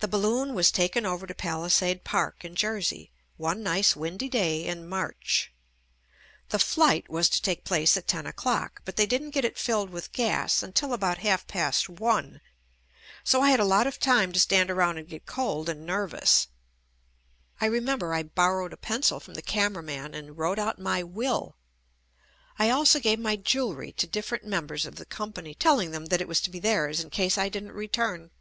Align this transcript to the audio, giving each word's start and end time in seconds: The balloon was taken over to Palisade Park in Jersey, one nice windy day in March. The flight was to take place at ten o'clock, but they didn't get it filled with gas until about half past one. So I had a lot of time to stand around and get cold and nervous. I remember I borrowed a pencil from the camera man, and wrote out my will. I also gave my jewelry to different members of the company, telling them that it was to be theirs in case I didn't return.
The 0.00 0.08
balloon 0.08 0.54
was 0.54 0.72
taken 0.72 1.06
over 1.06 1.24
to 1.24 1.36
Palisade 1.36 2.02
Park 2.02 2.44
in 2.44 2.56
Jersey, 2.56 3.12
one 3.36 3.62
nice 3.62 3.94
windy 3.94 4.28
day 4.28 4.66
in 4.66 4.88
March. 4.88 5.52
The 6.48 6.58
flight 6.58 7.08
was 7.08 7.28
to 7.28 7.40
take 7.40 7.62
place 7.62 7.96
at 7.96 8.08
ten 8.08 8.26
o'clock, 8.26 8.82
but 8.84 8.96
they 8.96 9.06
didn't 9.06 9.30
get 9.30 9.44
it 9.44 9.56
filled 9.56 9.90
with 9.90 10.10
gas 10.10 10.64
until 10.64 10.92
about 10.92 11.18
half 11.18 11.46
past 11.46 11.88
one. 11.88 12.40
So 13.22 13.40
I 13.40 13.50
had 13.50 13.60
a 13.60 13.64
lot 13.64 13.86
of 13.86 14.00
time 14.00 14.32
to 14.32 14.40
stand 14.40 14.68
around 14.68 14.98
and 14.98 15.06
get 15.06 15.26
cold 15.26 15.68
and 15.68 15.86
nervous. 15.86 16.48
I 17.60 17.66
remember 17.66 18.12
I 18.12 18.24
borrowed 18.24 18.72
a 18.72 18.76
pencil 18.76 19.20
from 19.20 19.34
the 19.34 19.42
camera 19.42 19.82
man, 19.84 20.12
and 20.12 20.36
wrote 20.38 20.58
out 20.58 20.80
my 20.80 21.04
will. 21.04 21.54
I 22.58 22.68
also 22.70 22.98
gave 22.98 23.20
my 23.20 23.36
jewelry 23.36 23.92
to 23.92 24.08
different 24.08 24.42
members 24.42 24.86
of 24.86 24.96
the 24.96 25.06
company, 25.06 25.54
telling 25.54 25.92
them 25.92 26.06
that 26.06 26.20
it 26.20 26.26
was 26.26 26.40
to 26.40 26.50
be 26.50 26.58
theirs 26.58 26.98
in 26.98 27.10
case 27.10 27.38
I 27.38 27.48
didn't 27.48 27.70
return. 27.74 28.32